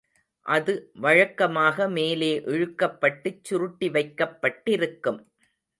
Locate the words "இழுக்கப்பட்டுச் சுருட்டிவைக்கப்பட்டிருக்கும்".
2.45-5.21